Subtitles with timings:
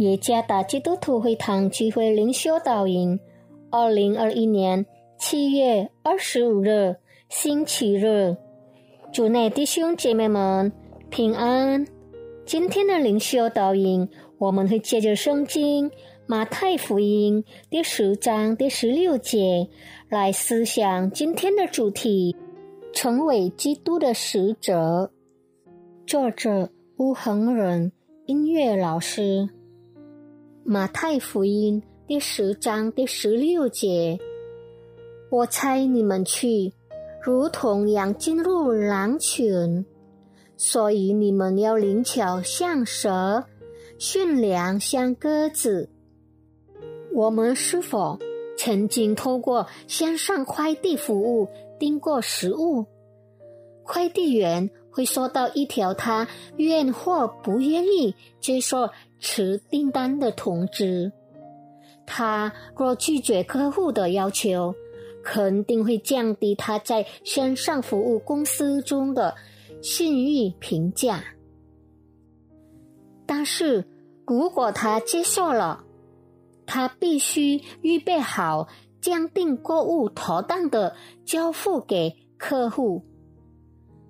[0.00, 3.20] 耶加达基督徒会堂聚会灵修导引，
[3.70, 4.86] 二零二一年
[5.18, 6.96] 七月二十五日
[7.28, 8.34] 星期日，
[9.12, 10.72] 主内弟兄姐妹们
[11.10, 11.86] 平安。
[12.46, 14.08] 今天的灵修导引，
[14.38, 15.90] 我们会借着圣经
[16.26, 19.68] 马太福音第十章第十六节
[20.08, 22.34] 来思想今天的主题：
[22.94, 25.10] 成为基督的使者。
[26.06, 27.92] 作者吴恒仁，
[28.24, 29.46] 音乐老师。
[30.72, 34.16] 马太福音第十章第十六节：
[35.28, 36.72] 我猜你们去，
[37.20, 39.84] 如同羊进入狼群，
[40.56, 43.46] 所以你们要灵巧像蛇，
[43.98, 45.90] 驯良像鸽子。
[47.12, 48.16] 我们是否
[48.56, 51.48] 曾经透过线上快递服务
[51.80, 52.86] 订过食物？
[53.82, 58.88] 快递员会收到一条他愿或不愿意接受。
[59.20, 61.12] 持订单的通知，
[62.06, 64.74] 他若拒绝客户的要求，
[65.22, 69.34] 肯定会降低他在线上服务公司中的
[69.82, 71.22] 信誉评价。
[73.26, 73.84] 但是
[74.26, 75.84] 如果他接受了，
[76.66, 78.68] 他必须预备好
[79.00, 83.02] 将订购物妥当的交付给客户。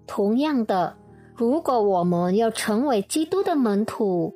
[0.06, 0.96] 同样的，
[1.34, 4.34] 如果我们要成为基督的门徒，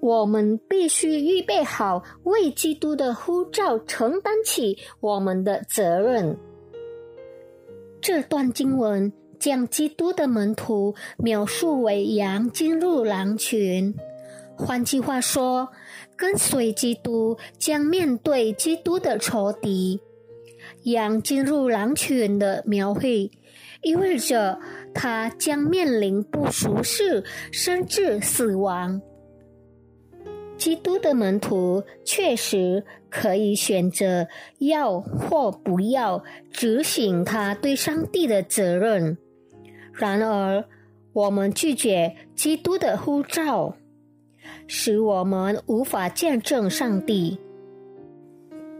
[0.00, 6.36] 我们必须预备好为基督的呼召承担起我们的责任。
[8.00, 13.94] 这段经文将基督的门徒描述为羊进入狼群，
[14.56, 15.68] 换句话说，
[16.16, 20.00] 跟随基督将面对基督的仇敌。
[20.82, 23.30] 羊进入狼群的描绘，
[23.82, 24.58] 意味着
[24.94, 29.00] 他将面临不舒适甚至死亡。
[30.56, 34.26] 基督的门徒确实可以选择
[34.58, 39.16] 要或不要执行他对上帝的责任，
[39.92, 40.64] 然而
[41.12, 43.74] 我们拒绝基督的呼召，
[44.66, 47.38] 使我们无法见证上帝。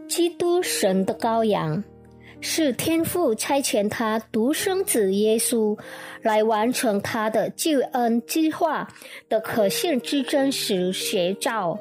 [0.07, 1.83] 基督神的羔羊。
[2.39, 5.77] 是天父差遣他独生子耶稣
[6.21, 8.87] 来完成他的救恩计划
[9.27, 11.77] 的可信之真实写照。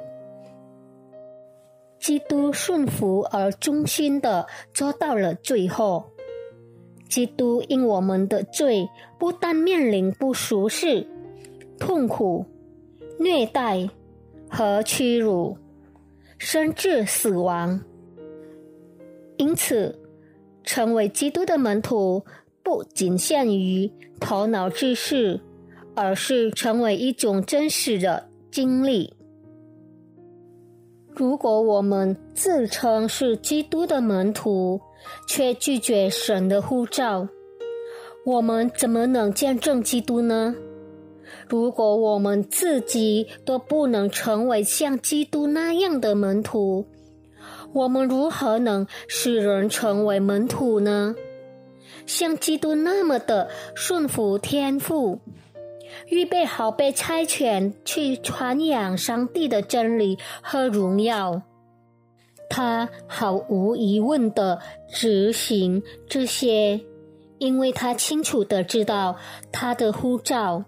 [2.01, 6.11] 基督顺服而忠心的做到了最后。
[7.09, 11.07] 基督因我们的罪，不但面临不舒适、
[11.79, 12.45] 痛苦、
[13.19, 13.89] 虐待
[14.49, 15.57] 和屈辱，
[16.39, 17.81] 甚至死亡。
[19.37, 19.97] 因此。
[20.67, 22.23] 成为基督的门徒，
[22.63, 23.91] 不仅限于
[24.21, 25.41] 头脑知识，
[25.95, 29.15] 而是成为一种真实的经历。
[31.15, 34.79] 如果我们自称是基督的门徒，
[35.27, 37.27] 却拒绝神的呼召，
[38.27, 40.55] 我们怎么能见证基督呢？
[41.49, 46.87] 如果我们自己都不能成为像基督那样的门徒，
[47.77, 51.15] 我们如何能使人成为门徒呢？
[52.07, 55.21] 像基督那么的顺服天父，
[56.09, 61.43] 预备好被差遣去传扬上帝的真理和荣耀。
[62.49, 64.59] 他毫无疑问的
[64.91, 66.81] 执行这些，
[67.37, 69.17] 因为他清楚的知道
[69.53, 70.65] 他的呼召。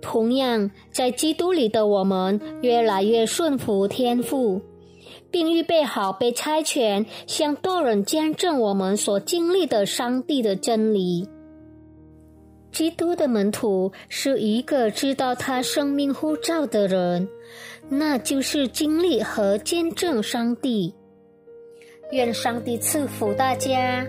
[0.00, 4.62] 同样，在基督里的我们，越来越顺服天父。
[5.30, 11.28] 并预备好被差遣向多人见证我们所经历的上帝的真理。
[12.70, 17.28] 基督的门徒是一个知道他生命护照的人，
[17.88, 20.94] 那就是经历和见证上帝。
[22.12, 24.06] 愿上帝赐福大家。